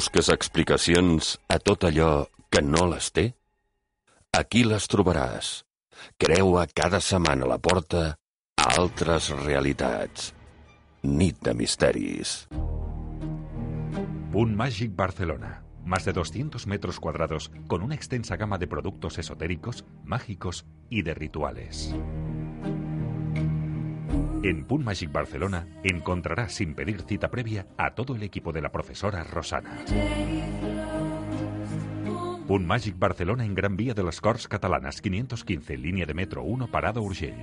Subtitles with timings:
[0.00, 3.24] Busques explicacions a tot allò que no les té?
[4.38, 5.50] Aquí les trobaràs.
[6.24, 10.30] Creua cada setmana la porta a altres realitats.
[11.04, 12.32] Nit de misteris.
[14.32, 15.58] Punt Magic Barcelona.
[15.84, 21.12] Más de 200 metros cuadrados con una extensa gama de productos esotéricos, mágicos y de
[21.12, 21.94] rituales.
[24.42, 28.72] En Punt Magic Barcelona encontrarás sin pedir cita previa a todo el equipo de la
[28.72, 29.84] profesora Rosana.
[32.48, 36.68] Punt Magic Barcelona en Gran Vía de las Corts Catalanas 515, línea de metro 1,
[36.68, 37.34] Parada Urgell.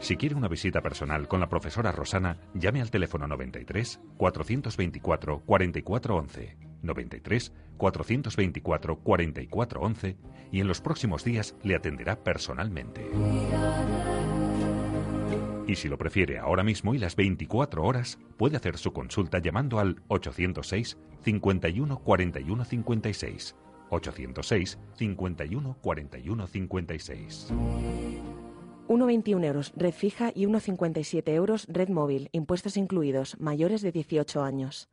[0.00, 6.56] Si quiere una visita personal con la profesora Rosana, llame al teléfono 93 424 4411.
[6.82, 10.16] 93 424 4411
[10.52, 13.10] y en los próximos días le atenderá personalmente.
[15.66, 19.78] Y si lo prefiere ahora mismo y las 24 horas, puede hacer su consulta llamando
[19.78, 23.56] al 806 51 41 56.
[23.90, 27.52] 806 51 41 56.
[28.86, 34.90] 1,21 euros red fija y 1,57 euros red móvil, impuestos incluidos, mayores de 18 años.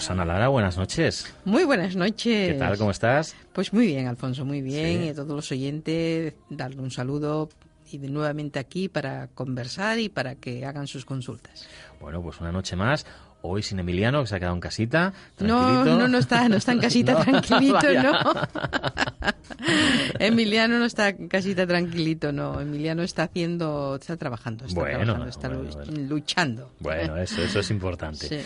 [0.00, 1.30] Rosana Lara, buenas noches.
[1.44, 2.52] Muy buenas noches.
[2.54, 2.78] ¿Qué tal?
[2.78, 3.36] ¿Cómo estás?
[3.52, 5.00] Pues muy bien, Alfonso, muy bien.
[5.02, 5.04] Sí.
[5.04, 7.50] Y a todos los oyentes, darle un saludo
[7.92, 11.68] y de nuevamente aquí para conversar y para que hagan sus consultas.
[12.00, 13.04] Bueno, pues una noche más.
[13.42, 15.12] Hoy sin Emiliano, que se ha quedado en casita.
[15.38, 15.98] No, tranquilito.
[15.98, 18.02] no, no está, no está en casita No, tranquilito, vaya.
[18.02, 18.18] no.
[20.18, 22.58] Emiliano no está en casita tranquilito, no.
[22.60, 26.08] Emiliano está haciendo, está trabajando, está Bueno, trabajando, está bueno.
[26.08, 26.72] luchando.
[26.80, 28.28] Bueno, eso, eso es importante.
[28.28, 28.38] Sí.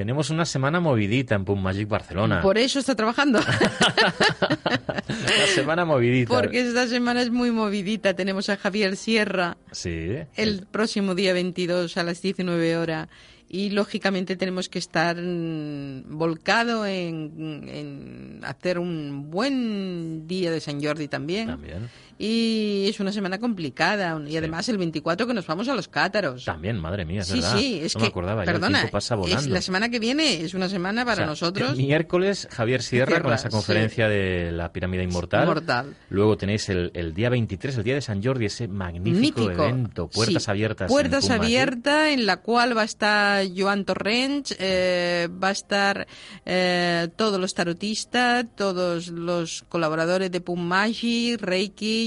[0.00, 2.40] Tenemos una semana movidita en Pum Magic Barcelona.
[2.40, 3.38] Por eso está trabajando.
[5.08, 6.34] Una semana movidita.
[6.34, 8.14] Porque esta semana es muy movidita.
[8.14, 10.16] Tenemos a Javier Sierra Sí.
[10.36, 13.08] el próximo día 22 a las 19 horas
[13.46, 20.82] y lógicamente tenemos que estar mm, volcado en, en hacer un buen día de San
[20.82, 21.48] Jordi también.
[21.48, 21.90] También.
[22.22, 24.20] Y es una semana complicada.
[24.28, 26.44] Y además el 24 que nos vamos a los cátaros.
[26.44, 27.56] También, madre mía, es Sí, verdad.
[27.58, 29.54] sí, es no que, me acordaba, ya el perdona, tiempo pasa es volando.
[29.54, 31.76] la semana que viene es una semana para O sea, nosotros.
[31.78, 33.56] miércoles, Javier Sierra, con esa sí.
[33.56, 35.44] conferencia de la pirámide inmortal.
[35.44, 35.96] Inmortal.
[36.10, 39.50] Luego tenéis el, el día 23, el día de San Jordi, ese magnífico Mítico.
[39.64, 40.90] evento, puertas Sí, abiertas.
[40.90, 46.06] Puertas abiertas, en la cual va a estar Joan Torrents, eh, va a estar
[46.44, 51.40] eh, todos los tarotistas, todos los colaboradores de Pum Magic,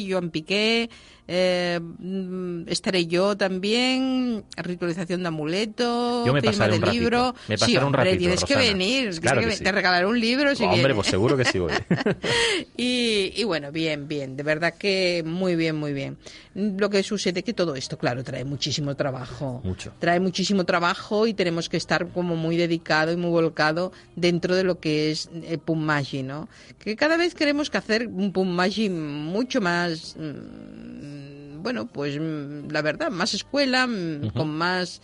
[0.03, 0.89] Reiki, Joan Piqué,
[1.27, 6.99] eh, mm, estaré yo también, ritualización de amuleto, Yo me firma pasaré de un ratito,
[7.01, 7.35] libro.
[7.47, 9.63] me sí, pasaré un hombre, ratito, tienes que venir, tienes Claro que que ven- sí.
[9.63, 11.71] te regalaré un libro si Hombre, pues seguro que sí voy.
[12.77, 16.17] Y, y bueno, bien, bien, de verdad que muy bien, muy bien.
[16.55, 19.61] Lo que sucede es que todo esto, claro, trae muchísimo trabajo.
[19.63, 19.91] Mucho.
[19.99, 24.63] Trae muchísimo trabajo y tenemos que estar como muy dedicado y muy volcado dentro de
[24.63, 26.47] lo que es el Pum Magi, ¿no?
[26.79, 31.22] Que cada vez queremos que hacer un Pum Magi mucho más, mm,
[31.63, 35.01] bueno, pues mm, la verdad, más escuela, mm, con más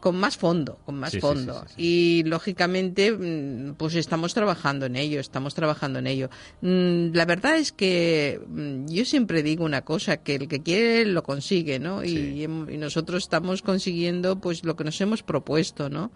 [0.00, 1.60] con más fondo, con más Sí, fondo.
[1.60, 1.82] sí, sí, sí.
[1.84, 6.28] Y lógicamente, mm, pues estamos trabajando en ello, estamos trabajando en ello.
[6.60, 8.40] La verdad es que
[8.88, 12.02] yo siempre digo una cosa, que el que quiere lo consigue, ¿no?
[12.04, 12.48] Y, y
[12.78, 16.10] nosotros estamos consiguiendo pues lo que nos hemos propuesto, ¿no?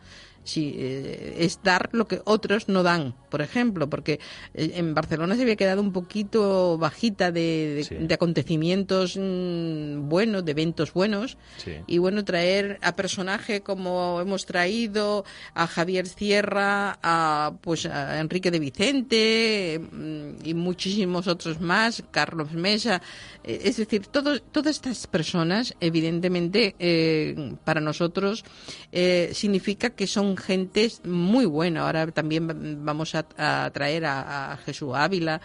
[0.47, 4.21] Sí, eh, es dar lo que otros no dan, por ejemplo, porque
[4.55, 7.97] eh, en Barcelona se había quedado un poquito bajita de, de- Sí.
[7.97, 11.73] de acontecimientos mm, buenos, de eventos buenos, Sí.
[11.89, 15.25] y bueno, traer a personajes como hemos traído
[15.55, 22.53] a Javier Sierra, a pues a Enrique de Vicente mm, y muchísimos otros más, Carlos
[22.53, 23.03] Mesa,
[23.43, 28.45] eh, es decir, todos, todas estas personas, evidentemente, eh, para nosotros
[28.93, 31.85] eh, significa que son gentes muy buenas.
[31.85, 35.41] Ahora también va- vamos a, a traer a, a Jesús Ávila.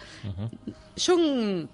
[0.96, 1.68] Son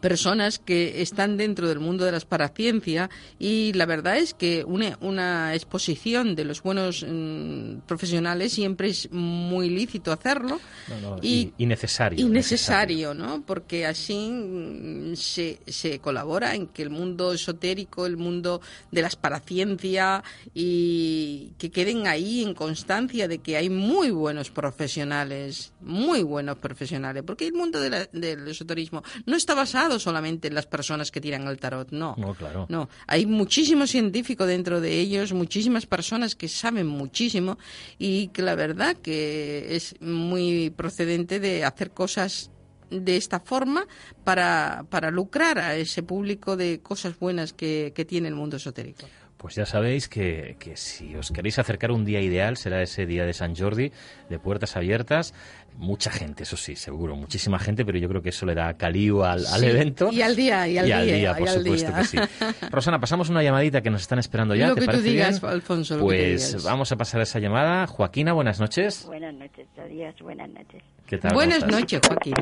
[0.00, 4.96] personas que están dentro del mundo de la paraciencia y la verdad es que una,
[5.00, 11.52] una exposición de los buenos mm, profesionales siempre es muy lícito hacerlo No, no, y,
[11.58, 12.24] necesario.
[12.24, 13.42] y necesario, ¿no?
[13.46, 18.60] Porque así mm, se, se colabora en que el mundo esotérico, el mundo
[18.90, 20.22] de la paraciencia
[20.54, 27.22] y que queden ahí en constancia de que hay muy buenos profesionales, muy buenos profesionales,
[27.26, 31.20] porque el mundo de la- del esoterismo no está basado solamente en las personas que
[31.20, 32.14] tiran el tarot, no.
[32.18, 32.66] No, claro.
[32.68, 37.58] No, hay muchísimo científico dentro de ellos, muchísimas personas que saben muchísimo
[37.98, 42.50] y que la verdad que es muy procedente de hacer cosas
[42.90, 43.86] de esta forma
[44.24, 49.06] para, para lucrar a ese público de cosas buenas que, que tiene el mundo esotérico.
[49.38, 53.24] Pues ya sabéis que, que, si os queréis acercar un día ideal será ese día
[53.24, 53.92] de San Jordi,
[54.28, 55.32] de puertas abiertas.
[55.76, 59.22] Mucha gente, eso sí, seguro, muchísima gente, pero yo creo que eso le da calío
[59.24, 60.08] al, al Sí, evento.
[60.10, 61.98] y al día, y al día, por y al supuesto día.
[61.98, 62.18] que sí.
[62.72, 64.70] Rosana, pasamos una llamadita que nos están esperando ya.
[64.70, 65.52] Lo ¿te que tú parece digas, bien?
[65.52, 66.64] Alfonso, lo que tú Pues digas.
[66.64, 67.86] vamos a pasar a esa llamada.
[67.86, 69.04] Joaquina, buenas noches.
[69.06, 70.82] Buenas noches, adiós, buenas noches.
[71.06, 71.30] ¿Qué tal?
[71.30, 72.34] ¿Cómo Buenas noches, Joaquín.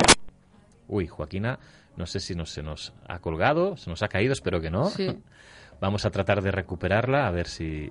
[0.89, 1.59] Uy, Joaquina,
[1.99, 4.89] no sé si nos, se nos ha colgado, se nos ha caído, espero que no.
[4.89, 5.09] Sí.
[5.81, 7.91] Vamos a tratar de recuperarla, a ver si,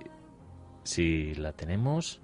[0.84, 2.22] si la tenemos.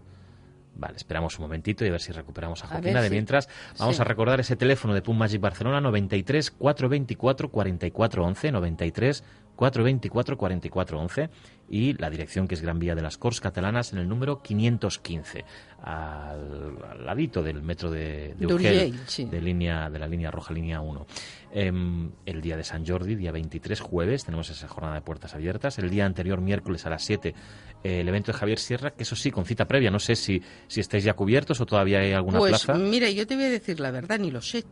[0.74, 2.94] Vale, esperamos un momentito y a ver si recuperamos a A Joaquina.
[3.02, 4.02] ver de mientras, vamos sí.
[4.02, 9.24] a recordar ese teléfono de Pum Magic Barcelona 93 424 44 11 93
[9.62, 11.30] 424 44 11
[11.69, 15.46] y la dirección que es Gran Vía de las Corts Catalanas en el número 515
[15.84, 19.25] al, al ladito del metro de, de sí.
[19.25, 21.06] de línea de la línea roja línea 1
[21.54, 25.78] Em, el día de San Jordi día 23 jueves tenemos esa jornada de puertas abiertas.
[25.80, 27.36] El día anterior miércoles a las 7
[27.84, 29.92] eh, el evento de Javier Sierra que eso sí con cita previa.
[29.92, 32.75] No sé si si estáis ya cubiertos o todavía hay alguna Pues plaza.
[32.75, 34.63] mira, yo te voy a decir la verdad, ni lo sé,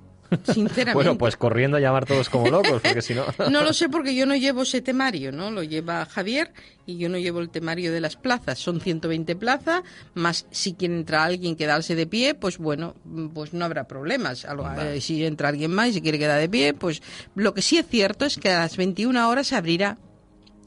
[0.44, 0.94] sinceramente.
[0.94, 4.16] bueno pues corriendo a llamar todos como locos porque si no No lo sé porque
[4.16, 5.52] yo no llevo ese temario, ¿no?
[5.52, 6.52] Lo lleva Javier
[6.86, 8.60] y yo no llevo el temario de las plazas.
[8.60, 9.84] Son 120 plazas,
[10.16, 12.96] más si quiere entrar alguien quedarse de pie, pues bueno,
[13.34, 14.46] pues no habrá problemas.
[14.46, 14.98] Vale.
[14.98, 17.02] eh, si entra alguien más y se quiere quedar de pie, pues
[17.36, 19.98] lo que sí es cierto es que a las 21 horas se abrirá.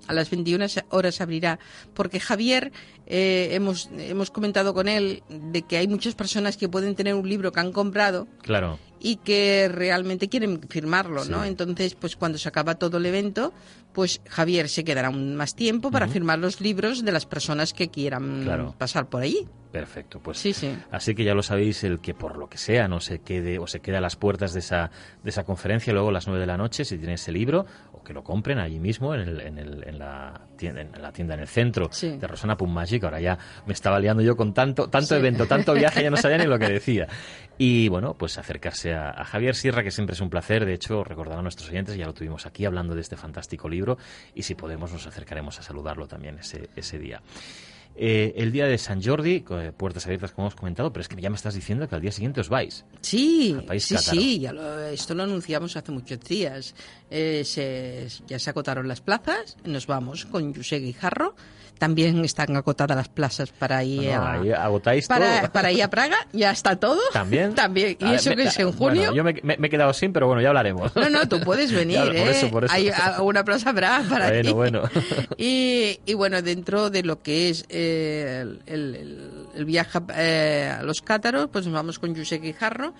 [0.08, 1.60] A las 21 horas se abrirá,
[1.94, 2.72] porque Javier,
[3.06, 7.28] eh, hemos, hemos comentado con él de que hay muchas personas que pueden tener un
[7.28, 11.44] libro que han comprado claro y que realmente quieren firmarlo, ¿no?
[11.44, 13.52] Entonces, pues cuando se acaba todo el evento,
[13.92, 17.88] pues Javier se quedará un más tiempo para firmar los libros de las personas que
[17.88, 18.74] quieran Claro.
[18.78, 19.46] pasar por allí.
[19.72, 20.70] Perfecto, pues Sí, sí.
[20.90, 23.66] así que ya lo sabéis, el que por lo que sea no se quede o
[23.66, 24.90] se quede a las puertas de esa,
[25.24, 27.64] de esa conferencia luego a las 9 de la noche, si tiene ese libro,
[28.02, 31.12] o que lo compren allí mismo en, el- en, el- en la, tienda, en la
[31.12, 32.16] tienda en el centro Sí.
[32.16, 35.14] de Rosana Pum Magic, ahora ya me estaba liando yo con tanto, tanto Sí.
[35.14, 37.06] evento, tanto viaje, ya no sabía ni lo que decía.
[37.58, 41.04] Y bueno, pues acercarse a, a Javier Sierra, que siempre es un placer, de hecho,
[41.04, 43.98] recordar a nuestros oyentes, ya lo tuvimos aquí hablando de este fantástico libro,
[44.34, 47.20] y si podemos nos acercaremos a saludarlo también ese, ese día.
[47.94, 51.20] Eh, el día de San Jordi, eh, puertas abiertas como hemos comentado, pero es que
[51.20, 52.84] ya me estás diciendo que al día siguiente os vais.
[53.02, 54.20] Sí, Al país sí, cátaro.
[54.20, 56.74] sí, ya lo- esto lo anunciamos hace muchos días.
[57.10, 61.34] Eh, se- ya se acotaron las plazas, nos vamos con José Guijarro.
[61.78, 64.32] También están acotadas las plazas para ir No, a...
[64.34, 65.52] ahí agotáis para, todo.
[65.52, 67.00] para ir a Praga, ya está todo.
[67.12, 67.54] También.
[67.56, 67.96] También.
[67.98, 69.14] Y A ver, eso me- que es en bueno, junio.
[69.14, 70.94] yo me, me- me he quedado sin, pero bueno, ya hablaremos.
[70.94, 72.30] No, no, tú puedes venir, Ya, por ¿eh?
[72.30, 72.72] eso, por eso.
[72.74, 72.90] Hay
[73.20, 74.82] una plaza habrá para Bueno, bueno.
[75.36, 78.94] Y, y bueno, dentro de lo que es eh, el, el-
[79.56, 82.94] el- viaje eh, a los cátaros, pues nos vamos con José Guijarro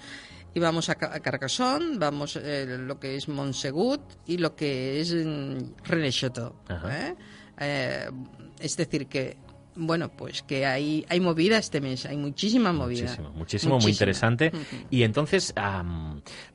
[0.55, 5.01] y vamos a, Ca- a Carcassonne, vamos eh, lo que es Montsegut y lo que
[5.01, 5.57] es mm,
[6.69, 7.09] Ajá.
[7.09, 7.15] ¿eh?
[7.59, 8.09] Eh,
[8.61, 9.37] es decir, que
[9.75, 13.05] bueno, pues que hay, hay movida este mes, hay muchísima movida.
[13.05, 14.53] Muchísimo, muchísimo, muy interesante.
[14.91, 15.55] Y entonces,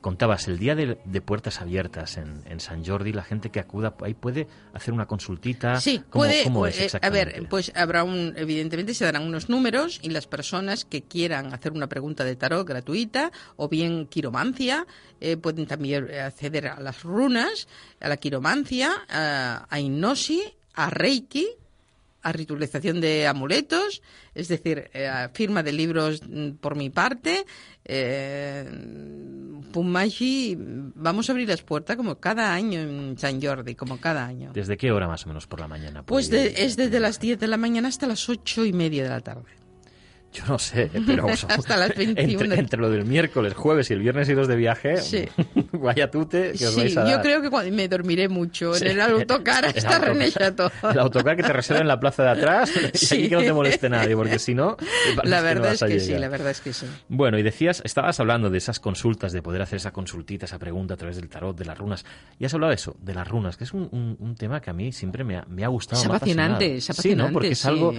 [0.00, 3.94] contabas, el día de, de puertas abiertas en, en San Jordi, la gente que acuda
[4.02, 5.80] ahí puede hacer una consultita.
[5.80, 6.44] Sí, ¿Cómo- puede.
[6.44, 7.40] cómo eh, es a exactamente?
[7.40, 11.72] ver, pues habrá un, evidentemente se darán unos números y las personas que quieran hacer
[11.72, 14.86] una pregunta de tarot gratuita o bien quiromancia
[15.20, 17.66] eh, pueden también acceder a las runas,
[18.00, 20.52] a la quiromancia, a, a hipnosis,
[20.86, 21.46] a reiki,
[22.22, 24.02] a ritualización de amuletos,
[24.34, 27.44] es decir, eh, a firma de libros mm, por mi parte.
[27.84, 28.64] Eh,
[29.72, 34.50] Pumashi, vamos a abrir las puertas como cada año en San Jordi, como cada año.
[34.54, 36.02] ¿Desde qué hora más o menos por la mañana?
[36.04, 39.08] Pues de- es desde las 10 de la mañana hasta las ocho y media de
[39.10, 39.57] la tarde.
[40.30, 42.42] Yo no sé, pero vamos, Hasta las 21.
[42.44, 45.24] Entre, entre lo del miércoles, jueves y el viernes iros de viaje, Sí.
[45.72, 47.22] vaya tute que os Sí, vais a yo dar.
[47.22, 48.84] creo que cuando me dormiré mucho Sí.
[48.84, 50.70] en el autocar El hasta autocar- Chateau.
[50.92, 53.52] El autocar que te reserva en la plaza de atrás y aquí que no te
[53.54, 54.76] moleste nadie, porque si no,
[55.24, 56.86] La no verdad es que sí, la verdad es que sí.
[57.08, 60.94] Bueno, y decías, estabas hablando de esas consultas, de poder hacer esa consultita, esa pregunta
[60.94, 62.04] a través del tarot, de las runas.
[62.38, 64.68] Y has hablado de eso, de las runas, que es un, un- un tema que
[64.68, 66.02] a mí siempre me ha, me ha gustado.
[66.02, 67.24] Es apasionante, es Sí, ¿no?
[67.24, 67.94] apasionante, Porque es algo...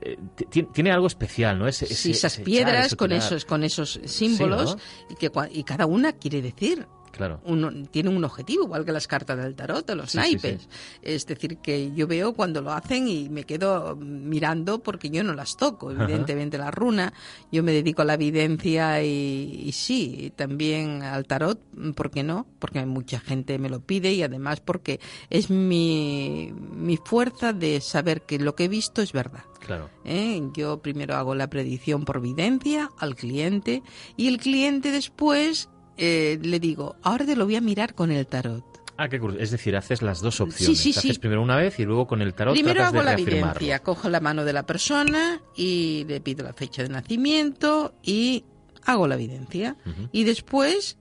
[0.00, 0.16] eh,
[0.48, 1.66] ti- tiene algo especial, ¿no?
[1.84, 4.82] Ese, Sí, esas ese piedras con esos, con esos símbolos ¿no?
[5.10, 6.86] y que y cada una quiere decir.
[7.12, 7.42] Claro.
[7.44, 10.66] un- tienen un objetivo, igual que las cartas del tarot o los Sí, sí, naipes.
[11.02, 15.34] Es decir, que yo veo cuando lo hacen y me quedo mirando porque yo no
[15.34, 16.04] las toco, Ajá.
[16.04, 17.12] evidentemente la runa.
[17.52, 21.60] Yo me dedico a la evidencia y, y sí, también al tarot,
[21.94, 22.46] ¿por qué no?
[22.58, 24.98] Porque mucha gente me lo pide y además porque
[25.28, 29.44] es mi, mi fuerza de saber que lo que he visto es verdad.
[29.66, 29.90] Claro.
[30.04, 30.40] ¿eh?
[30.54, 33.82] Yo primero hago la predicción por videncia al cliente
[34.16, 38.26] y el cliente después eh, le digo, ahora te lo voy a mirar con el
[38.26, 38.64] tarot.
[38.96, 39.42] Ah, qué curioso.
[39.42, 40.78] Es decir, haces las dos opciones.
[40.78, 40.98] sí, sí.
[40.98, 43.78] Haces primero una vez y luego con el tarot Primero tratas hago de la evidencia,
[43.80, 48.44] cojo la mano de la persona y le pido la fecha de nacimiento y
[48.84, 49.76] hago la evidencia.
[50.12, 50.98] Y después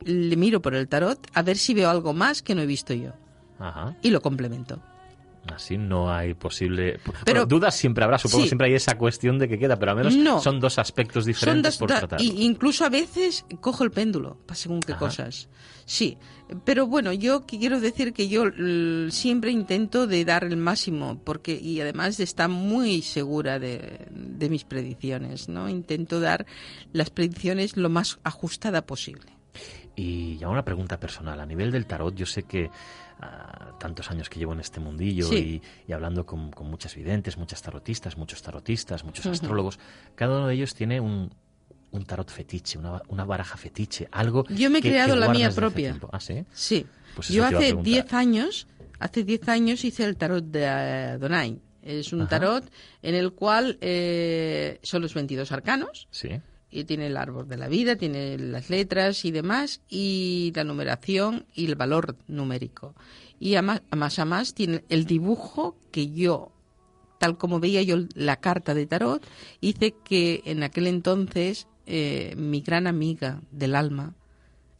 [0.00, 2.94] le miro por el tarot a ver si veo algo más que no he visto
[2.94, 3.12] yo
[3.58, 3.96] Ajá.
[4.02, 4.82] y lo complemento.
[5.52, 6.98] Así no hay posible.
[7.04, 8.48] Pero- Bueno, dudas siempre habrá, supongo Sí.
[8.48, 10.40] siempre hay esa cuestión de que queda, pero al menos No.
[10.40, 12.20] son dos aspectos diferentes dos- por tratar.
[12.20, 15.00] y incluso a veces cojo el péndulo para según qué Ajá.
[15.00, 15.48] cosas.
[15.86, 16.16] Sí,
[16.64, 18.44] pero bueno, yo quiero decir que yo
[19.10, 24.48] siempre intento de dar el máximo porque y además de estar muy segura de, de
[24.48, 25.68] mis predicciones, ¿no?
[25.68, 26.46] Intento dar
[26.92, 29.26] las predicciones lo más ajustada posible.
[29.96, 31.38] Y ya una pregunta personal.
[31.38, 32.70] A nivel del tarot, yo sé que
[33.20, 35.62] ah, tantos años que llevo en este mundillo Sí.
[35.86, 39.78] y, y hablando con, con muchas videntes, muchas tarotistas, muchos tarotistas, muchos astrólogos,
[40.14, 41.32] cada uno de ellos tiene un,
[41.90, 44.44] un tarot fetiche, una, una baraja fetiche, algo.
[44.48, 45.96] Yo me he que- creado que la mía propia.
[46.12, 46.44] Ah, sí.
[46.52, 46.86] Sí.
[47.14, 47.84] Pues Yo a hace preguntar.
[47.84, 48.66] 10 años,
[48.98, 51.60] hace 10 años hice el tarot de eh, Donai.
[51.82, 52.30] Es un Ajá.
[52.30, 52.64] tarot
[53.02, 56.30] en el cual eh, son los 22 arcanos Sí.
[56.74, 61.46] Y tiene el árbol de la vida, tiene las letras y demás, y la numeración
[61.54, 62.94] y el valor numérico.
[63.38, 66.50] Y a más a más, a más tiene el dibujo que yo,
[67.18, 69.24] tal como veía yo la carta de tarot,
[69.60, 74.14] hice que en aquel entonces eh, mi gran amiga del alma,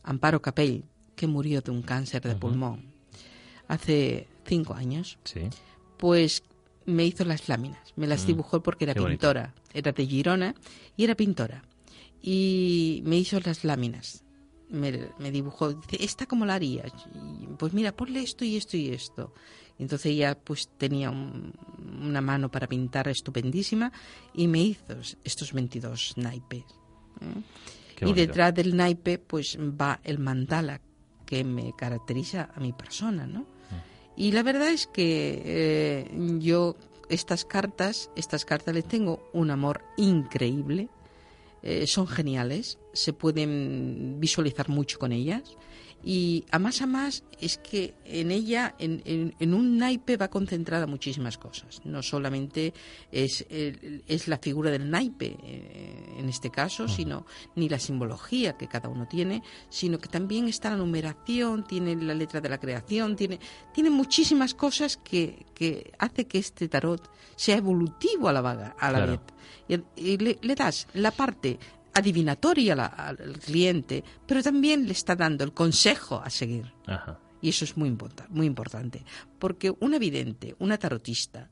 [0.03, 0.85] Amparo Capell,
[1.17, 2.93] que murió de un cáncer de pulmón
[3.69, 5.41] hace cinco años, Sí.
[5.97, 6.43] pues
[6.87, 9.21] me hizo las láminas, me las Mm, dibujó porque era qué bonito.
[9.21, 10.55] pintora, era de Girona
[10.97, 11.63] y era pintora.
[12.26, 14.25] Y me hizo las láminas,
[14.71, 16.90] me, me dibujó, dice, ¿esta cómo la harías?
[17.43, 19.35] Y, pues mira, ponle esto y esto y esto.
[19.78, 21.52] Y entonces ella pues tenía un-
[22.00, 23.93] una mano para pintar estupendísima
[24.33, 26.64] y me hizo estos 22 naipes.
[27.21, 27.43] ¿eh?
[28.09, 30.81] Y detrás del naipe pues va el mandala
[31.26, 33.45] que me caracteriza a mi persona, ¿no?
[34.16, 36.76] Y la verdad es que eh, yo
[37.09, 40.88] estas cartas, estas cartas les tengo un amor increíble,
[41.66, 45.56] eh, son geniales, se pueden visualizar mucho con ellas
[46.05, 50.29] y a más a más es que en ella, en, en- en un naipe va
[50.29, 51.81] concentrada muchísimas cosas.
[51.85, 52.75] No solamente
[53.11, 57.25] es, es la figura del naipe eh, en este caso, sino
[57.57, 62.15] ni la simbología que cada uno tiene, sino que también está la numeración, tiene la
[62.15, 63.39] letra de la creación, tiene,
[63.73, 68.91] tiene muchísimas cosas que, que hace que este tarot sea evolutivo a la, vaga, a
[68.93, 69.13] la Claro.
[69.13, 69.85] vez.
[69.97, 71.59] Y, y le, le das la parte
[71.95, 76.73] adivinatoria la- al cliente, pero también le está dando el consejo a seguir.
[76.87, 77.19] Ajá.
[77.41, 79.05] Y eso es muy, importa- muy importante.
[79.39, 81.51] Porque una vidente, una tarotista,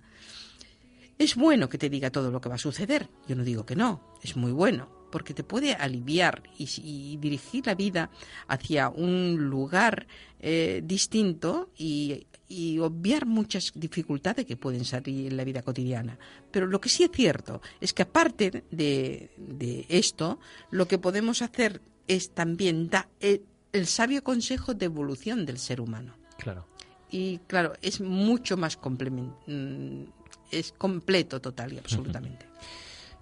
[1.18, 3.08] es bueno que te diga todo lo que va a suceder.
[3.28, 7.66] Yo no digo que no, es muy bueno, porque te puede aliviar y, y dirigir
[7.66, 8.10] la vida
[8.48, 10.06] hacia un lugar
[10.40, 16.18] eh, distinto y, y obviar muchas dificultades que pueden salir en la vida cotidiana.
[16.50, 20.38] Pero lo que sí es cierto es que aparte de, de esto,
[20.70, 23.42] lo que podemos hacer es también dar el,
[23.72, 26.14] el sabio consejo de evolución del ser humano.
[26.38, 26.66] Claro.
[27.10, 30.04] Y claro, es mucho más complemen- mm,
[30.50, 32.46] es completo total y absolutamente.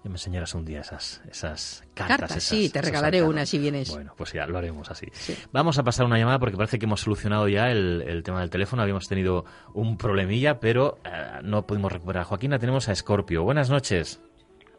[0.03, 2.17] Ya me enseñarás un día esas, esas cartas.
[2.19, 3.89] Cartas, esas- sí, te regalaré una si vienes.
[3.91, 5.05] Bueno, pues ya lo haremos así.
[5.11, 5.35] Sí.
[5.51, 8.49] Vamos a pasar una llamada porque parece que hemos solucionado ya el, el tema del
[8.49, 8.81] teléfono.
[8.81, 12.23] Habíamos tenido un problemilla, pero eh, no pudimos recuperar.
[12.23, 13.43] Joaquín, la tenemos a Scorpio.
[13.43, 14.19] Buenas noches.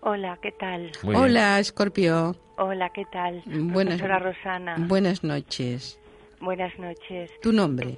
[0.01, 0.91] Hola, ¿qué tal?
[1.05, 1.15] Muy.
[1.15, 2.35] Hola, Escorpio.
[2.59, 3.43] Hola, ¿qué tal?
[3.47, 4.75] Buenas, Profesora Rosana.
[4.89, 6.01] buenas noches.
[6.41, 7.31] Buenas noches.
[7.41, 7.97] ¿Tu nombre?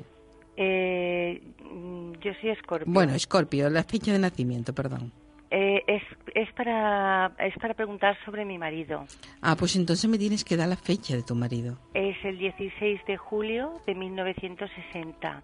[0.59, 2.93] Eh, mm, yo soy Escorpio.
[2.93, 5.11] Bueno, Escorpio, la fecha de nacimiento, perdón.
[5.57, 6.03] Eh, es,
[6.35, 9.05] es, para, es para preguntar sobre mi marido.
[9.41, 11.79] Ah, pues entonces me tienes que dar la fecha de tu marido.
[11.95, 15.43] Es el 16 de julio de 1960.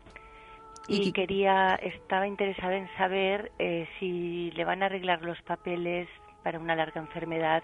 [0.88, 6.09] ¿Y Y, quería, estaba interesada en saber eh, si le van a arreglar los papeles
[6.43, 7.62] para una larga enfermedad,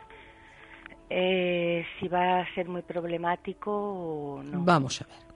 [1.11, 4.63] eh, si va a ser muy problemático o no.
[4.63, 5.27] Vamos a ver.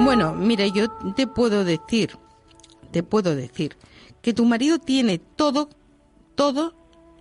[0.00, 2.18] Bueno, mira, yo te puedo decir,
[2.90, 3.76] te puedo decir
[4.20, 5.68] que tu marido tiene todo,
[6.34, 6.74] todo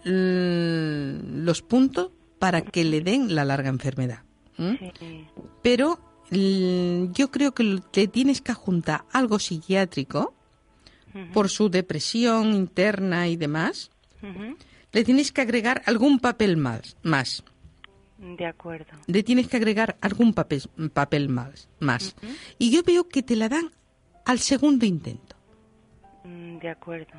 [0.05, 4.23] mm, los puntos para que le den la larga enfermedad.
[5.61, 5.99] Pero
[6.29, 10.33] mm, yo creo que le tienes que juntar algo psiquiátrico
[11.33, 13.91] por su depresión interna y demás.
[14.91, 16.97] Le tienes que agregar algún papel más.
[17.03, 17.43] más.
[18.21, 18.91] De acuerdo.
[19.07, 20.61] Le tienes que agregar algún papel,
[20.93, 21.67] papel más.
[21.79, 22.15] más.
[22.59, 23.71] Y yo veo que te la dan
[24.25, 25.35] al segundo intento.
[26.23, 27.13] Mm, De acuerdo.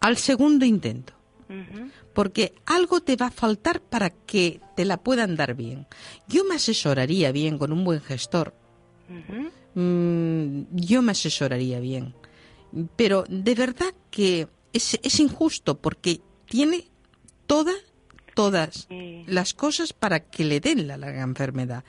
[0.00, 1.12] Al segundo intento.
[2.14, 5.86] Porque algo te va a faltar para que te la puedan dar bien.
[6.26, 8.54] Yo me asesoraría bien con un buen gestor.
[9.74, 12.14] Mm, yo me asesoraría bien,
[12.96, 16.88] pero de verdad que es, es injusto porque tiene
[17.46, 17.72] toda,
[18.34, 19.24] todas Sí.
[19.26, 21.84] las cosas para que le den la larga enfermedad.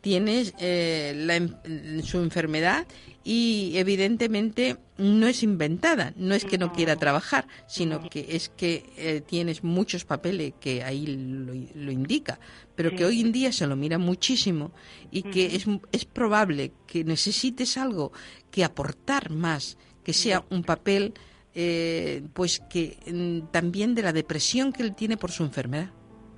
[0.00, 2.86] Tienes eh, la su enfermedad
[3.22, 8.82] y evidentemente no es inventada, no es que no quiera trabajar, sino que es que
[8.96, 12.40] eh, tienes muchos papeles que ahí lo, lo indica,
[12.74, 14.72] pero que hoy en día se lo mira muchísimo
[15.10, 18.10] y que es, es probable que necesites algo
[18.50, 21.12] que aportar más, que sea un papel
[21.54, 25.90] eh, pues que mm, también de la depresión que él tiene por su enfermedad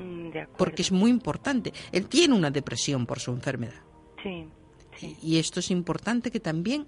[0.03, 1.73] Mm, De porque es muy importante.
[1.93, 3.81] Él tiene una depresión por su enfermedad.
[4.23, 4.47] Sí,
[4.99, 5.17] sí.
[5.23, 6.87] Y esto es importante que también...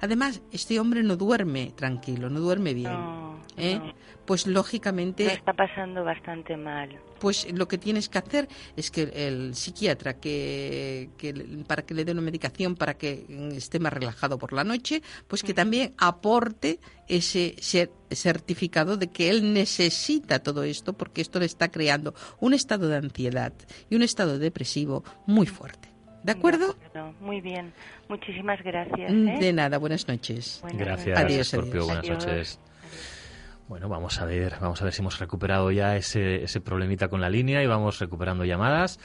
[0.00, 2.92] Además, este hombre no duerme tranquilo, no duerme bien.
[2.92, 3.78] No, ¿eh?
[3.78, 3.92] no.
[4.26, 6.88] Pues lógicamente, Lo está pasando bastante mal.
[7.18, 11.32] pues lo que tienes que hacer es que el psiquiatra, que, que
[11.66, 15.02] para que le dé una medicación para que mm, esté más relajado por la noche,
[15.26, 21.40] pues que también aporte ese cer- certificado de que él necesita todo esto porque esto
[21.40, 23.52] le está creando un estado de ansiedad
[23.88, 25.79] y un estado depresivo muy fuerte.
[26.22, 26.70] ¿De acuerdo?
[26.70, 27.14] acuerdo.
[27.20, 27.72] Muy bien.
[28.08, 29.12] Muchísimas gracias.
[29.12, 29.38] Mm, ¿eh?
[29.40, 30.58] De nada, buenas noches.
[30.62, 31.24] Buenas Gracias, noches.
[31.34, 31.82] Adiós, Scorpio.
[31.82, 31.86] adiós.
[31.86, 32.26] Buenas Adiós.
[32.26, 32.60] noches.
[33.68, 37.20] Bueno, vamos a ver, vamos a ver si hemos recuperado ya ese, ese problemita con
[37.20, 38.98] la línea y vamos recuperando llamadas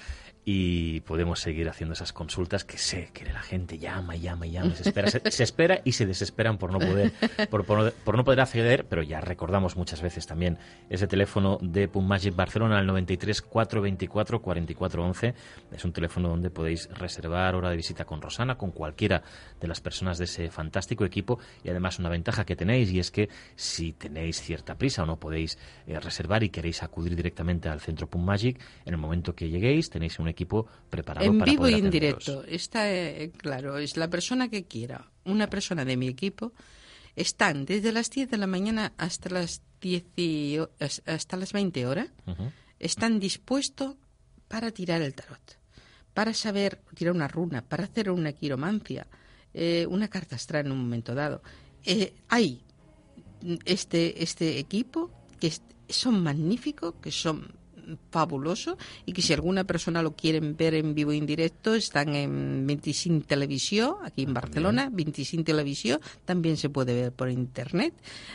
[0.46, 4.52] y podemos seguir haciendo esas consultas que sé que la gente llama y llama y
[4.52, 7.12] llama, se espera, se, se espera y se desesperan por no poder
[7.50, 10.58] por, por por no poder acceder, pero ya recordamos muchas veces también
[10.90, 15.34] ese teléfono de Pum Magic Barcelona al 93 424 44 11.
[15.72, 19.24] Es un teléfono donde podéis reservar hora de visita con Rosana, con cualquiera
[19.60, 23.10] de las personas de ese fantástico equipo y además una ventaja que tenéis y es
[23.10, 27.82] que si tenéis cierta prisa o no podéis eh, reservar y queréis acudir directamente al
[27.82, 31.68] centro Pum Magic, en el momento que lleguéis tenéis un equipo preparado En para vivo
[31.68, 32.44] y en directo.
[32.44, 35.10] Está eh, claro, es la persona que quiera.
[35.24, 36.54] Una persona de mi equipo
[37.16, 40.58] están desde las 10 de la mañana hasta las 10 y
[41.06, 42.10] hasta las 20 horas.
[42.80, 43.96] Están dispuestos
[44.48, 45.58] para tirar el tarot,
[46.14, 49.08] para saber tirar una runa, para hacer una quiromancia,
[49.54, 51.42] eh, una carta astral en un momento dado.
[51.84, 52.62] Eh, hay
[53.66, 55.52] este, este equipo que
[55.88, 57.56] son magníficos, que son
[58.12, 62.16] fabulosos y que si alguna persona lo quieren ver en vivo e en directo están
[62.16, 67.94] en 25 Televisión, aquí en Barcelona, 25 Televisión, también se puede ver por internet,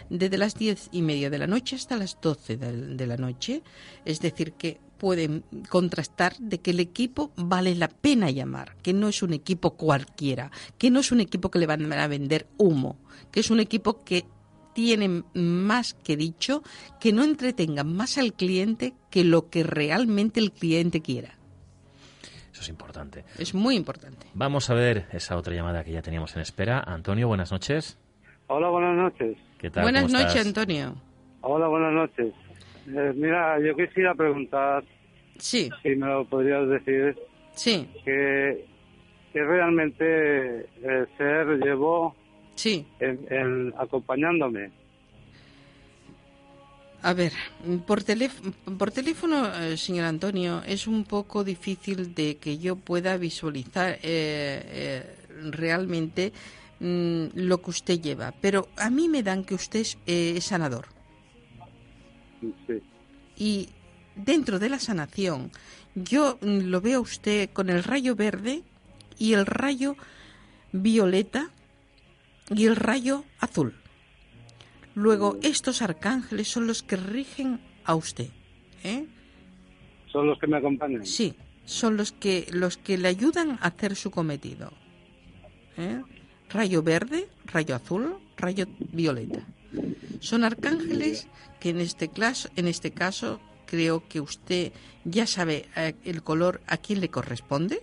[0.08, 3.62] desde las 10 y media de la noche hasta las 12 de, de la noche,
[4.04, 9.08] es decir que pueden contrastar de que el equipo vale la pena llamar, que no
[9.08, 12.98] es un equipo cualquiera, que no es un equipo que le van a vender humo,
[13.32, 14.26] que es un equipo que
[14.74, 16.62] tiene más que dicho
[17.00, 21.34] que no entretengan más al cliente que lo que realmente el cliente quiera.
[22.52, 23.24] Eso es importante.
[23.38, 24.26] Es muy importante.
[24.34, 26.80] Vamos a ver esa otra llamada que ya teníamos en espera.
[26.80, 27.98] Antonio, buenas noches.
[28.48, 29.38] Hola, buenas noches.
[29.58, 29.84] ¿Qué tal?
[29.84, 30.46] Buenas ¿Cómo noches?
[30.46, 30.94] Antonio.
[31.42, 32.34] Hola, buenas noches.
[32.88, 34.84] Eh, mira, yo quisiera preguntar,
[35.38, 37.16] Sí, si me lo podrías decir,
[37.54, 38.66] sí, que,
[39.32, 42.14] que realmente el ser llevó
[42.60, 42.86] sí.
[43.00, 44.70] en, en acompañándome.
[47.02, 47.32] A ver,
[47.86, 53.16] por, teléf- por teléfono, eh, señor Antonio, es un poco difícil de que yo pueda
[53.16, 55.02] visualizar eh, eh,
[55.50, 56.32] realmente
[56.78, 60.86] mm, lo que usted lleva, pero a mí me dan que usted es, es sanador.
[62.66, 62.82] Sí.
[63.36, 63.68] Y
[64.14, 65.50] dentro de la sanación,
[65.94, 68.62] yo mm, lo veo a usted con el rayo verde
[69.18, 69.96] y el rayo
[70.72, 71.48] violeta
[72.50, 73.74] y el rayo azul.
[74.94, 78.28] Luego, estos arcángeles son los que rigen a usted.
[78.82, 79.06] ¿eh?
[80.12, 81.06] Son los que me acompañan.
[81.06, 81.34] Sí,
[81.64, 84.72] son los que, los que le ayudan a hacer su cometido.
[85.76, 86.02] ¿eh?
[86.50, 89.46] Rayo verde, rayo azul, rayo violeta.
[90.18, 91.28] Son arcángeles
[91.60, 94.72] que en este, caso, en este caso creo que usted
[95.04, 97.82] ya sabe eh, el color a quién le corresponde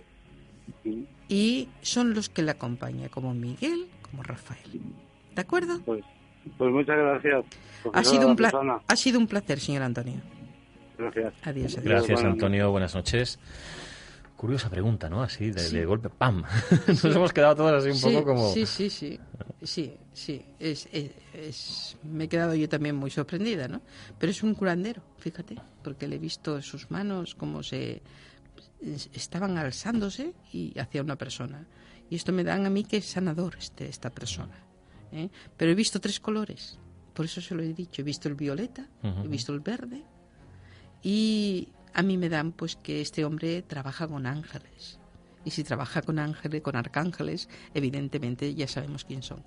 [1.28, 4.80] y son los que le acompañan, como Miguel, como Rafael.
[5.34, 5.80] ¿De acuerdo?
[5.84, 6.04] Pues,
[6.56, 7.44] pues muchas gracias.
[7.92, 8.80] Ha sido, un Susana.
[8.86, 10.20] ha sido un placer, señor Antonio.
[10.98, 11.32] Gracias.
[11.42, 11.84] Adiós, adiós.
[11.84, 12.70] Gracias, Buenas Antonio.
[12.70, 13.38] Buenas noches.
[14.36, 15.22] Curiosa pregunta, ¿no?
[15.22, 16.44] Así, de, de golpe, ¡pam!
[16.86, 18.52] Nos hemos quedado todos así un sí, poco como...
[18.52, 19.18] Sí, sí, sí.
[19.62, 20.44] Sí, sí.
[20.60, 23.80] Es, es- es- me he quedado yo también muy sorprendida, ¿no?
[24.18, 28.00] Pero es un curandero, fíjate, porque le he visto sus manos como se
[28.80, 31.66] es- estaban alzándose y hacia una persona.
[32.10, 34.54] Y esto me dan a mí que es sanador este, esta persona.
[35.12, 35.28] ¿eh?
[35.56, 36.78] Pero he visto tres colores,
[37.14, 38.00] por eso se lo he dicho.
[38.02, 39.24] He visto el violeta, Ujú.
[39.24, 40.02] he visto el verde
[41.02, 44.98] y a mí me dan pues que este hombre trabaja con ángeles.
[45.44, 49.42] Y si trabaja con ángeles, con arcángeles, evidentemente ya sabemos quién son.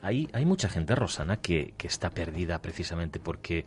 [0.00, 3.64] Hay, hay mucha gente, Rosana, que, que está perdida precisamente porque,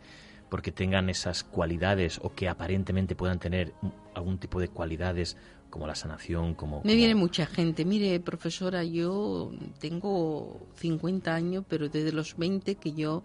[0.48, 3.74] porque tengan esas cualidades o que aparentemente puedan tener
[4.14, 5.36] algún tipo de cualidades
[5.74, 6.76] como la sanación, como...
[6.76, 7.84] Me como- viene mucha gente.
[7.84, 13.24] Mire, profesora, yo tengo 50 años, pero desde los 20 que yo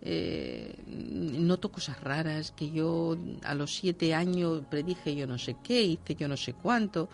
[0.00, 5.82] eh, noto cosas raras, que yo a los 7 años predije yo no sé qué,
[5.82, 7.10] hice yo no sé cuánto.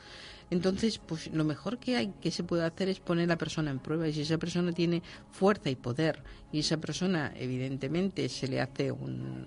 [0.50, 3.72] Entonces, pues lo mejor que hay que se puede hacer es poner a la persona
[3.72, 4.06] en prueba.
[4.06, 6.22] Y si esa persona tiene fuerza y poder,
[6.52, 9.46] y esa persona, evidentemente, se le hace un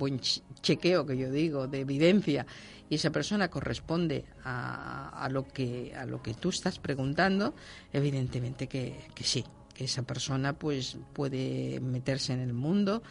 [0.00, 2.46] buen ch- chequeo, que yo digo, de evidencia,
[2.88, 7.54] y esa persona corresponde a, a lo que a lo que tú estás preguntando,
[7.92, 13.02] evidentemente que, que sí, que esa persona pues puede meterse en el mundo.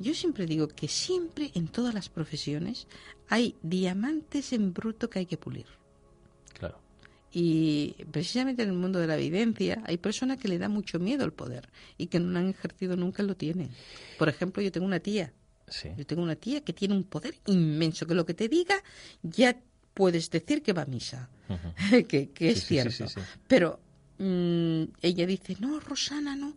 [0.00, 2.88] Yo siempre digo que siempre en todas las profesiones
[3.28, 5.66] hay diamantes en bruto que hay que pulir.
[6.58, 6.78] Claro.
[7.32, 11.24] Y precisamente en el mundo de la evidencia hay personas que le da mucho miedo
[11.24, 13.70] el poder y que no han ejercido nunca lo tienen.
[14.18, 15.32] Por ejemplo, yo tengo una tía,
[15.70, 15.88] Sí.
[15.96, 18.76] yo tengo una tía que tiene un poder inmenso, que lo que te diga
[19.22, 19.56] ya
[19.94, 21.28] puedes decir que va a misa,
[22.08, 23.08] que, que es Sí, cierto.
[23.08, 23.20] sí.
[23.48, 23.80] Pero
[24.18, 26.54] mm, ella dice, no, Rosana, no,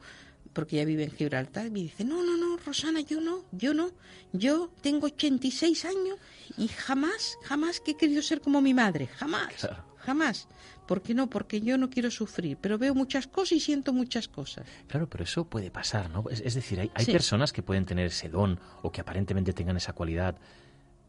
[0.54, 3.74] porque ella vive en Gibraltar, y me dice, no, no, no, Rosana, yo no, yo
[3.74, 3.92] no,
[4.34, 6.18] yo tengo 86 años
[6.58, 9.84] y jamás, jamás que he querido ser como mi madre, jamás, Claro.
[10.04, 10.48] Jamás.
[10.88, 11.30] ¿Por qué no?
[11.30, 14.66] Porque yo no quiero sufrir, pero veo muchas cosas y siento muchas cosas.
[14.88, 16.26] Claro, pero eso puede pasar, ¿no?
[16.30, 17.12] Es, es decir, hay, hay Sí.
[17.12, 20.36] personas que pueden tener ese don o que aparentemente tengan esa cualidad,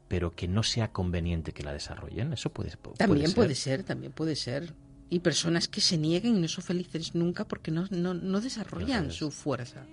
[0.08, 2.32] pero que no sea conveniente que la desarrollen.
[2.32, 3.34] Eso puede, pu- También ser.
[3.36, 4.72] puede ser, también puede ser.
[5.10, 9.06] Y personas que se nieguen y no son felices nunca porque no, no, no desarrollan
[9.08, 9.84] No su fuerza.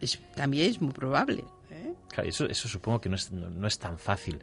[0.00, 1.44] Es- también es muy probable.
[1.70, 1.94] ¿eh?
[2.08, 4.38] Claro, eso, eso supongo que no es, no, es tan fácil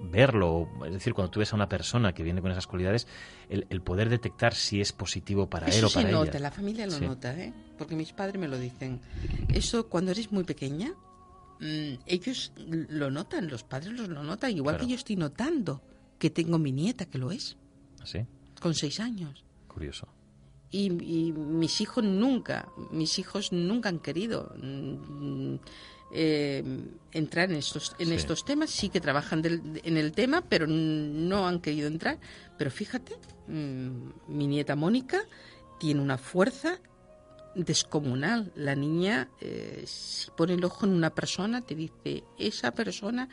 [0.00, 0.68] verlo.
[0.86, 3.06] Es decir, cuando tú ves a una persona que viene con esas cualidades,
[3.48, 6.10] el, el poder detectar si es positivo para él o para se ella.
[6.24, 7.04] nota, la familia lo Sí.
[7.06, 7.52] nota, ¿eh?
[7.78, 9.00] porque mis padres me lo dicen.
[9.48, 10.92] Eso cuando eres muy pequeña,
[11.60, 14.86] mm, ellos lo notan, los padres los lo notan, igual Claro.
[14.86, 15.82] que yo estoy notando
[16.18, 17.56] que tengo mi nieta que lo es,
[18.04, 18.20] Sí,
[18.60, 19.44] con seis años.
[19.68, 20.08] curioso.
[20.70, 20.86] Y,
[21.28, 25.54] y mis hijos nunca, mis hijos nunca han querido mm,
[26.12, 26.62] eh,
[27.12, 28.14] entrar en estos, en Sí.
[28.14, 28.70] estos temas.
[28.70, 32.18] Sí que trabajan del- en el tema, pero no han querido entrar.
[32.56, 33.14] Pero fíjate,
[33.46, 33.88] mm,
[34.28, 35.20] mi nieta Mónica
[35.78, 36.78] tiene una fuerza
[37.54, 38.52] descomunal.
[38.56, 43.28] La niña, eh, si pone el ojo en una persona, te dice, esa persona,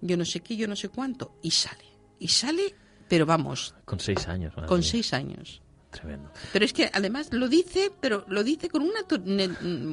[0.00, 1.84] yo no sé qué, yo no sé cuánto, y sale.
[2.18, 2.74] Y sale,
[3.08, 4.54] pero vamos, Con seis años.
[4.66, 4.88] con mía.
[4.88, 5.62] seis años.
[5.90, 6.30] Tremendo.
[6.52, 9.00] Pero es que además lo dice, pero lo dice con una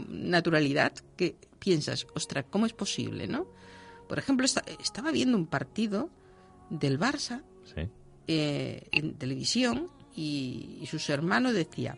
[0.09, 3.47] naturalidad que piensas, ostras, ¿cómo es posible, no?
[4.09, 6.09] Por ejemplo, esta- estaba viendo un partido
[6.69, 7.41] del Barça
[7.73, 7.87] Sí.
[8.27, 11.97] eh, en televisión y, y sus hermanos decían,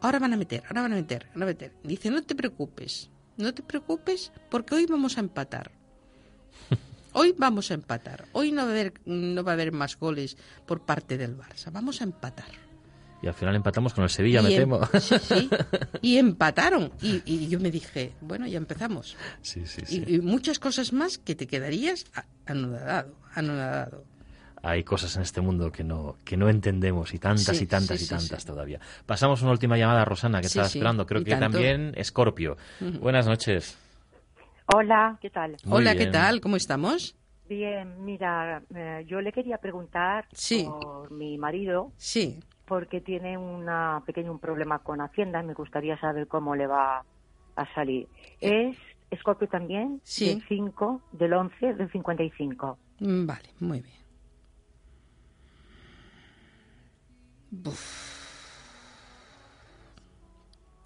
[0.00, 1.72] ahora van a meter, ahora van a meter, van a meter.
[1.82, 5.70] Dice, no te preocupes, no te preocupes porque hoy vamos a empatar.
[7.16, 8.26] Hoy vamos a empatar.
[8.32, 11.70] Hoy no va a haber, no va a haber más goles por parte del Barça.
[11.70, 12.50] Vamos a empatar.
[13.24, 14.80] Y al final empatamos con el Sevilla, me Y em- temo.
[15.00, 15.48] Sí, sí.
[16.02, 16.92] Y empataron.
[17.00, 19.16] Y, y yo me dije, bueno, ya empezamos.
[19.40, 20.04] sí, sí, sí.
[20.06, 24.04] Y, y muchas cosas más que te quedarías a- anonadado, anonadado.
[24.62, 27.98] Hay cosas en este mundo que no, que no entendemos y tantas Sí, y tantas
[27.98, 28.46] sí, y tantas sí.
[28.46, 28.78] todavía.
[29.06, 31.06] Pasamos una última llamada, Rosana, que Sí, estaba sí, esperando.
[31.06, 31.52] Creo y que tanto.
[31.56, 32.58] también Escorpio.
[33.00, 33.78] Buenas noches.
[34.74, 35.56] Hola, ¿qué tal?
[35.64, 36.42] Muy Hola, ¿qué tal?
[36.42, 37.16] ¿Cómo estamos?
[37.48, 40.64] Bien, mira, eh, yo le quería preguntar Sí.
[40.66, 42.40] por mi marido Sí.
[42.66, 47.04] Porque tiene una pequeño un problema con Hacienda y me gustaría saber cómo le va
[47.56, 48.08] a salir.
[48.40, 48.76] Es
[49.10, 50.26] Escorpio también, Sí.
[50.28, 52.78] del 5, del 11, del 55.
[53.00, 53.94] Mm, Vale, muy bien.
[57.50, 58.12] Buf.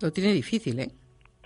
[0.00, 0.90] Lo tiene difícil, ¿eh?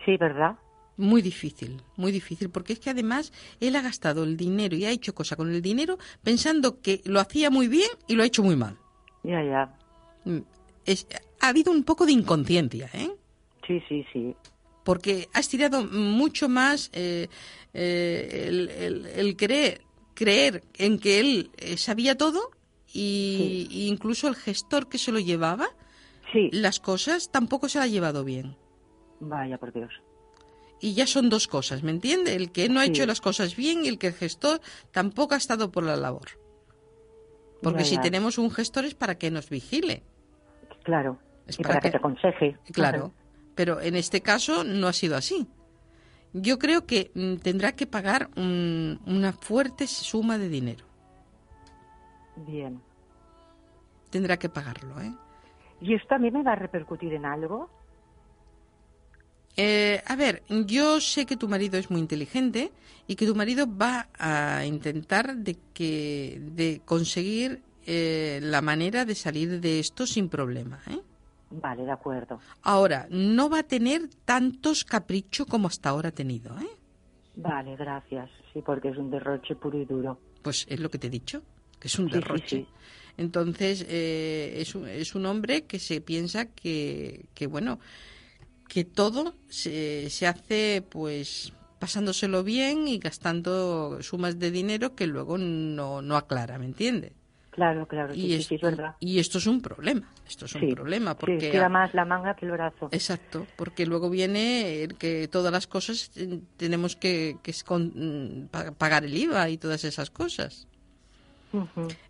[0.05, 0.57] Sí, ¿verdad?
[0.97, 4.91] Muy difícil, muy difícil, porque es que además él ha gastado el dinero y ha
[4.91, 8.43] hecho cosa con el dinero pensando que lo hacía muy bien y lo ha hecho
[8.43, 8.77] muy mal.
[9.23, 9.75] Ya, ya.
[10.25, 10.39] Mm,
[10.85, 11.07] es-
[11.41, 13.11] ha habido un poco de inconsciencia, ¿eh?
[13.67, 14.35] Sí, sí, sí.
[14.85, 17.29] porque has tirado mucho más eh,
[17.73, 19.83] eh, el, el- el querer
[20.15, 22.51] creer en que él eh, sabía todo
[22.93, 25.69] y, y incluso el gestor que se lo llevaba
[26.33, 28.57] Sí, las cosas tampoco se la ha llevado bien.
[29.21, 29.93] vaya por Dios.
[30.81, 32.35] Y ya son dos cosas, ¿me entiende?
[32.35, 32.91] El que no ha Sí.
[32.91, 36.29] hecho las cosas bien y el que el gestor tampoco ha estado por la labor.
[37.63, 40.03] Porque si tenemos un gestor es para que nos vigile.
[40.83, 41.19] Claro.
[41.47, 42.57] Es y para para que que- te aconseje.
[42.73, 43.13] Claro.
[43.55, 45.47] Pero en este caso no ha sido así.
[46.33, 50.85] Yo creo que mm, tendrá que pagar un- una fuerte suma de dinero.
[52.37, 52.81] Bien.
[54.11, 55.13] Tendrá que pagarlo, ¿eh?
[55.81, 57.69] ¿Y esto a mí me va a repercutir en algo?
[59.57, 62.73] Eh, a ver, yo sé que tu marido es muy inteligente
[63.07, 69.15] y que tu marido va a intentar de que de conseguir eh, la manera de
[69.15, 70.81] salir de esto sin problema.
[70.91, 71.01] ¿eh?
[71.51, 72.41] Vale, de acuerdo.
[72.63, 76.57] Ahora, no va a tener tantos caprichos como hasta ahora ha tenido.
[76.59, 76.69] ¿eh?
[77.37, 78.31] Vale, gracias.
[78.53, 80.19] Sí, porque es un derroche puro y duro.
[80.43, 81.43] Pues es lo que te he dicho,
[81.79, 82.49] que es un Sí, derroche.
[82.49, 82.67] sí.
[83.19, 87.79] Entonces, eh, es, un, es un hombre que se piensa que, que bueno,
[88.69, 95.37] que todo se, se hace pues pasándoselo bien y gastando sumas de dinero que luego
[95.37, 97.13] no, no aclara, ¿me entiende?
[97.53, 98.97] Claro, claro, sí, Y, sí, es- sí, es verdad.
[98.99, 102.07] y esto es un problema, esto es un Sí, problema Sí, porque tira más la
[102.07, 102.89] manga que el brazo.
[102.91, 107.93] Exacto, porque luego viene el que todas las cosas eh, tenemos que, que es con-
[107.95, 110.67] mm, pa- pagar el IVA y todas esas cosas.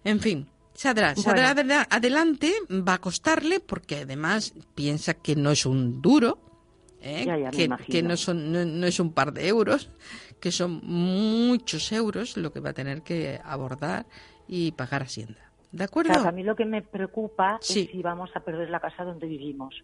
[0.05, 5.67] En fin, saldrá, saldrá adela- adelante, va a costarle porque además piensa que no es
[5.67, 6.39] un duro,
[7.01, 7.25] ¿eh?
[7.27, 9.89] Ya, ya, me que, no, son, no, no es un par de euros,
[10.39, 14.07] que son muchos euros lo que va a tener que abordar
[14.55, 15.41] y pagar Hacienda.
[15.73, 16.13] ¿De acuerdo?
[16.13, 17.81] Claro, a mí lo que me preocupa Sí.
[17.81, 19.83] es si vamos a perder la casa donde vivimos.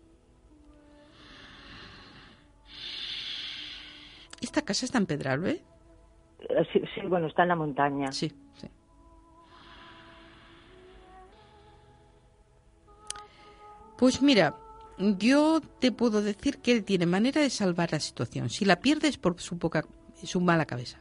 [4.42, 5.62] ¿Esta casa está en Pedralbe?
[6.40, 8.12] Eh, Sí, sí, bueno, está en la montaña.
[8.12, 8.68] Sí, sí.
[13.96, 14.54] Pues mira,
[14.98, 18.50] yo te puedo decir que él tiene manera de salvar la situación.
[18.50, 19.84] Si la pierdes por su poca,
[20.22, 20.98] su mala cabeza,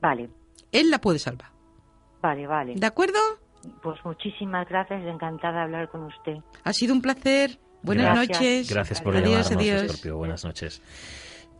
[0.00, 0.30] Vale,
[0.70, 1.53] él la puede salvar.
[2.24, 2.74] Vale, vale.
[2.76, 3.18] ¿De acuerdo?
[3.82, 6.36] Pues muchísimas gracias, encantada de hablar con usted.
[6.64, 7.58] Ha sido un placer.
[7.82, 8.38] Buenas Gracias.
[8.40, 8.70] noches.
[8.70, 9.82] Gracias por adiós, llamarnos, adiós.
[9.82, 10.16] Escorpio.
[10.16, 10.80] Buenas noches.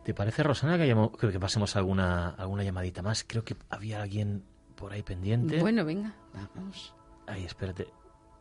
[0.03, 3.23] ¿Te parece, Rosana, que, llamo- que pasemos alguna, alguna llamadita más?
[3.23, 4.43] Creo que había alguien
[4.75, 5.59] por ahí pendiente.
[5.59, 6.13] Bueno, venga,
[6.55, 6.93] vamos.
[7.27, 7.87] Ay, espérate.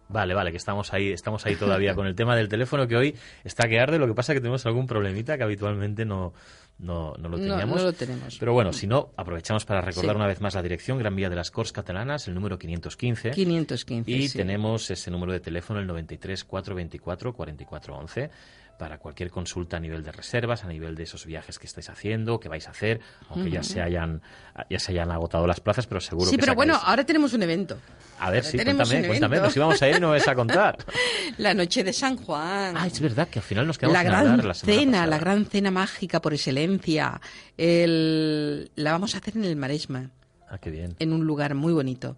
[0.08, 3.14] Vale, vale, que estamos ahí, estamos ahí todavía con el tema del teléfono que hoy
[3.42, 3.98] está que arde.
[3.98, 6.34] Lo que pasa es que tenemos algún problemita que habitualmente no,
[6.78, 7.76] no, no lo No, teníamos.
[7.78, 8.36] no lo tenemos.
[8.38, 10.16] Pero bueno, si no, aprovechamos para recordar Sí.
[10.16, 13.30] una vez más la dirección Gran Vía de las Corts Catalanas, el número 515.
[13.30, 14.10] 515.
[14.10, 14.36] Y sí.
[14.38, 18.30] tenemos ese número de teléfono, el 93 424 4411,
[18.78, 22.40] para cualquier consulta a nivel de reservas, a nivel de esos viajes que estáis haciendo,
[22.40, 24.20] que vais a hacer, aunque ya se hayan
[24.68, 27.42] ya se hayan agotado las plazas, pero seguro Sí, que pero bueno, ahora tenemos un
[27.42, 27.78] evento.
[28.18, 30.34] a ver, ahora sí, cuéntame, cuéntame, nos íbamos a ir y no me vas a
[30.34, 30.76] contar.
[31.38, 32.76] La noche de San Juan.
[32.76, 35.06] Ah, es verdad que al final nos quedamos la gran hablar la semana cena, pasada.
[35.06, 37.20] la gran cena mágica por excelencia.
[37.56, 40.10] El- la vamos a hacer en el Maresma,
[40.48, 40.94] Ah, qué bien.
[40.98, 42.16] en un lugar muy bonito.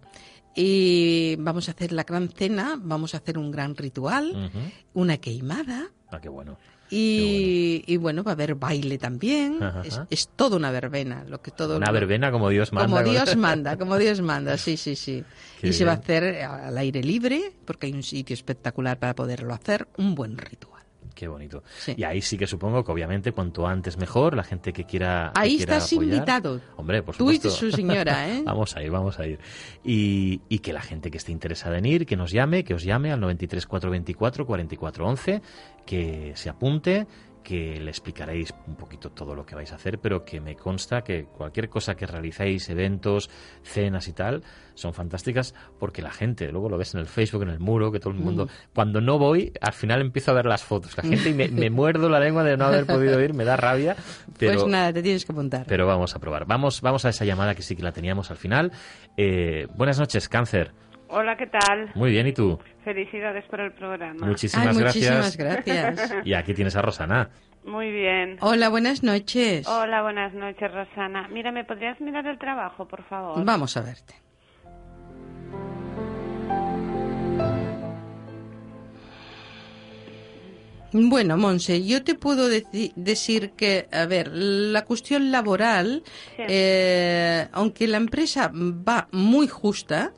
[0.55, 4.51] Y vamos a hacer la gran cena, vamos a hacer un gran ritual,
[4.93, 5.87] una queimada.
[6.09, 6.57] Ah, qué bueno.
[6.89, 9.61] Y, y bueno, va a haber baile también.
[9.61, 9.81] Ajá.
[9.83, 12.87] Es, es toda una verbena, lo que todo Una verbena como Dios manda.
[13.01, 15.23] como Dios manda, como Dios manda, sí, sí, sí.
[15.59, 16.03] Qué y se va a bien.
[16.03, 20.83] hacer al aire libre, porque hay un sitio espectacular para poderlo hacer, un buen ritual.
[21.17, 21.63] Qué bonito.
[21.79, 21.95] Sí.
[21.97, 25.41] Y ahí sí que supongo que obviamente cuanto antes mejor, la gente que quiera que
[25.41, 26.13] Ahí quiera estás apoyar.
[26.13, 26.61] invitado.
[26.75, 27.59] Hombre, por Tú y supuesto.
[27.59, 28.43] su señora, ¿eh?
[28.45, 29.39] vamos a ir, vamos a ir.
[29.83, 32.83] Y, y que la gente que esté interesada en ir, que nos llame, que os
[32.83, 35.41] llame al 93 424 4411,
[35.87, 37.07] que se apunte,
[37.47, 41.01] que le explicaréis un poquito todo lo que vais a hacer, pero que me consta
[41.01, 43.29] que cualquier cosa que realicéis, eventos,
[43.63, 47.49] cenas y tal, son fantásticas porque la gente, luego lo ves en el Facebook, en
[47.51, 50.61] el muro, que todo el mundo, cuando no voy, al final empiezo a ver las
[50.61, 50.97] fotos.
[50.97, 53.55] La gente y me, me muerdo la lengua de no haber podido ir, me da
[53.55, 53.95] rabia,
[54.37, 54.59] pero...
[54.59, 55.65] Pues nada, te tienes que apuntar.
[55.69, 56.45] Pero vamos a probar.
[56.47, 58.73] Vamos, vamos a esa llamada que sí que la teníamos al final.
[59.15, 60.73] Eh, buenas noches, Cáncer.
[61.09, 61.91] Hola, ¿qué tal?
[61.95, 62.59] Muy bien, ¿y tú?
[62.83, 64.25] Felicidades por el programa.
[64.27, 65.15] Muchísimas, Ay, gracias.
[65.15, 66.15] muchísimas gracias.
[66.25, 67.29] Y aquí tienes a Rosana.
[67.65, 68.37] Muy bien.
[68.41, 69.67] Hola, buenas noches.
[69.67, 71.27] Hola, buenas noches, Rosana.
[71.29, 73.43] Mira, ¿me podrías mirar el trabajo, por favor?
[73.43, 74.15] Vamos a verte.
[80.93, 86.03] Bueno, Monse, yo te puedo deci- decir que, a ver, la cuestión laboral,
[86.37, 86.43] Sí.
[86.47, 90.13] eh, aunque la empresa va muy justa,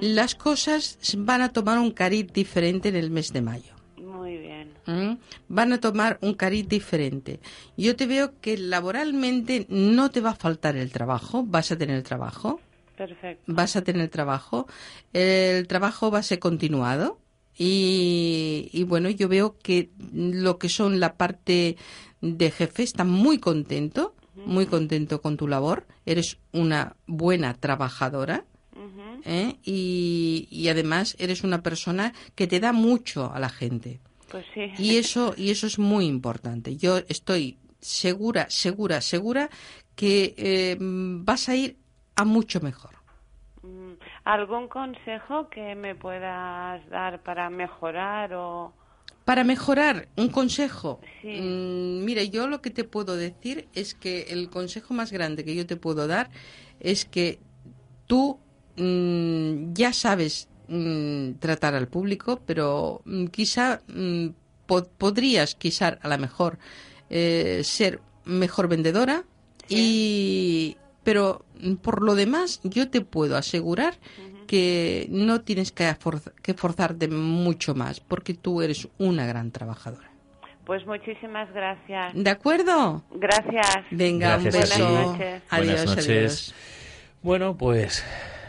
[0.00, 3.72] las cosas van a tomar un cariz diferente en el mes de mayo.
[3.96, 4.50] Muy bien.
[4.86, 5.18] ¿m?
[5.48, 7.38] van a tomar un cariz diferente.
[7.76, 12.02] Yo te veo que laboralmente no te va a faltar el trabajo, vas a tener
[12.02, 12.60] trabajo,
[12.96, 13.44] Perfecto.
[13.46, 14.66] vas a tener trabajo,
[15.12, 17.18] el trabajo va a ser continuado
[17.62, 21.76] y, y bueno, yo veo que lo que son la parte
[22.22, 24.14] de jefe está muy contento,
[24.46, 28.44] muy contento con tu labor, eres una buena trabajadora.
[29.26, 29.56] ¿eh?
[29.62, 34.72] y, y además eres una persona que te da mucho a la gente Pues sí.
[34.78, 39.50] y eso y eso es muy importante yo estoy segura segura segura
[39.94, 41.76] que eh, vas a ir
[42.16, 42.92] a mucho mejor
[44.24, 48.72] ¿Algún consejo que me puedas dar para mejorar o...?
[49.24, 51.40] para mejorar un consejo Sí.
[51.40, 55.54] mm, mira yo lo que te puedo decir es que el consejo más grande que
[55.54, 56.30] yo te puedo dar
[56.80, 57.38] es que
[58.06, 58.38] tú
[58.76, 64.28] mm, ya sabes mm, tratar al público, pero mm, quizá mm,
[64.66, 66.58] po- podrías, quizá a lo mejor,
[67.10, 69.22] eh, ser mejor vendedora
[69.68, 73.94] y pero mm, por lo demás yo te puedo asegurar
[74.46, 80.10] que no tienes que, forz- que forzarte mucho más porque tú eres una gran trabajadora.
[80.66, 82.12] Pues muchísimas gracias.
[82.14, 83.02] ¿De acuerdo?
[83.12, 83.84] Gracias.
[83.90, 84.74] Venga, Gracias un beso.
[84.76, 84.82] ti.
[84.92, 85.42] noches.
[85.50, 86.08] Adiós, Buenas noches.
[86.08, 86.54] adiós.
[87.22, 88.04] Bueno, pues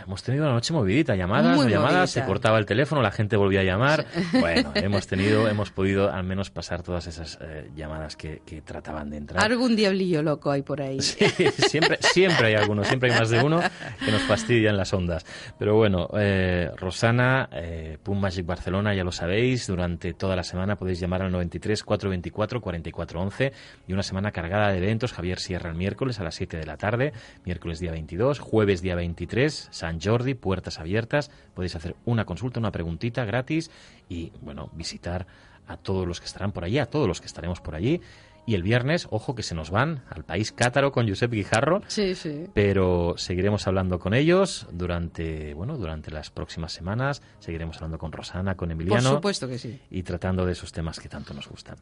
[0.05, 2.07] hemos tenido una noche movidita, llamadas, Muy no llamadas, movidita.
[2.07, 4.05] se cortaba el teléfono, la gente volvía a llamar.
[4.39, 9.09] Bueno, hemos tenido, hemos podido al menos pasar todas esas eh, llamadas que, que trataban
[9.09, 9.43] de entrar.
[9.43, 11.01] Algún diablillo loco hay por ahí.
[11.01, 11.25] Sí,
[11.67, 13.61] siempre, siempre hay algunos, siempre hay más de uno
[14.03, 15.25] que nos fastidian las ondas.
[15.59, 20.75] Pero bueno, eh, Rosana, eh, Pum Magic Barcelona, ya lo sabéis, durante toda la semana
[20.75, 23.53] podéis llamar al 93 424 44 11
[23.87, 25.13] y una semana cargada de eventos.
[25.13, 27.13] Javier Sierra el miércoles a las 7 de la tarde,
[27.45, 31.31] miércoles día 22, jueves día 23, San Jordi, puertas abiertas.
[31.53, 33.71] Podéis hacer una consulta, una preguntita gratis
[34.07, 35.25] y, bueno, visitar
[35.67, 38.01] a todos los que estarán por allí, a todos los que estaremos por allí.
[38.45, 42.15] Y el viernes, ojo que se nos van al país cátaro con Josep Guijarro, Sí,
[42.15, 42.45] sí.
[42.55, 47.21] pero seguiremos hablando con ellos durante, bueno, durante las próximas semanas.
[47.39, 49.79] Seguiremos hablando con Rosana, con Por Emiliano supuesto que sí.
[49.91, 51.77] y tratando de esos temas que tanto nos gustan.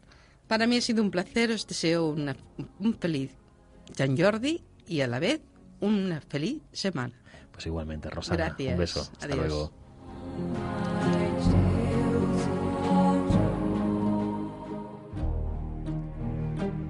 [0.48, 1.50] Para mí ha sido un placer.
[1.52, 2.36] Os deseo una-
[2.80, 3.38] un feliz
[3.96, 5.40] San Jordi y a la vez
[5.80, 7.14] una feliz semana.
[7.60, 8.72] Pues igualmente, Rosana, Gracias.
[8.72, 9.02] un beso.
[9.02, 9.48] Hasta Adiós.
[9.50, 9.72] luego.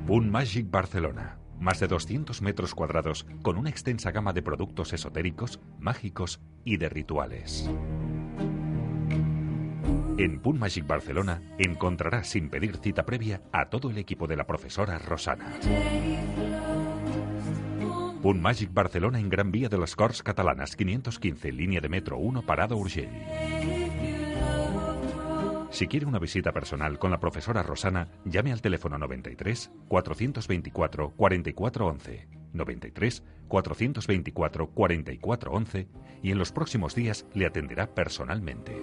[0.05, 1.39] Boom Magic Barcelona.
[1.59, 6.87] Más de 200 metros cuadrados con una extensa gama de productos esotéricos, mágicos y de
[6.89, 7.67] rituales.
[10.19, 14.45] En Boom Magic Barcelona encontrarás sin pedir cita previa a todo el equipo de la
[14.45, 15.51] profesora Rosana.
[18.21, 22.41] Boom Magic Barcelona en Gran Vía de les Corts Catalanas 515, línea de metro 1,
[22.41, 23.07] Parada Urgell.
[25.69, 32.27] Si quiere una visita personal con la profesora Rosana, llame al teléfono 93 424 4411,
[32.51, 35.87] 93 424 4411
[36.21, 38.81] y en los próximos días le atenderá personalmente.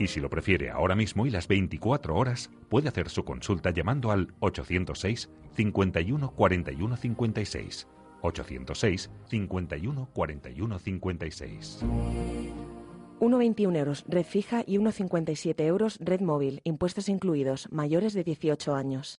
[0.00, 4.10] Y si lo prefiere ahora mismo y las 24 horas, puede hacer su consulta llamando
[4.10, 7.86] al 806 51 41 56.
[8.22, 11.84] 806 51 41 56.
[13.20, 19.08] 1,21 euros red fija y 1,57 euros red móvil, impuestos incluidos, mayores de 18 años.